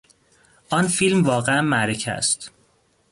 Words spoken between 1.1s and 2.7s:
واقعا معرکه است.